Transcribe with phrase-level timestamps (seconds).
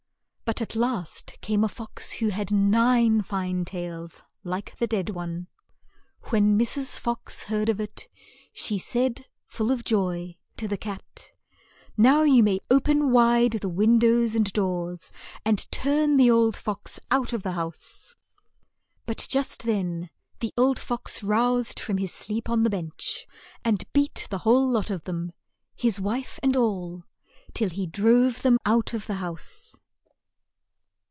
[0.51, 5.47] But at last came a fox who had nine fine tails, like the dead one.
[6.23, 6.99] When Mrs.
[6.99, 8.09] Fox heard of it,
[8.51, 11.31] she said, full of joy, to the cat,
[11.95, 15.13] "Now you may o pen wide the win do ws and doors,
[15.45, 18.13] and turn the old fox out of the house."
[19.05, 20.09] But just then
[20.41, 23.25] the old fox roused from his sleep on the bench,
[23.63, 25.31] and beat the whole lot of them,
[25.77, 27.05] his wife and all,
[27.53, 29.77] till he drove them out of the house.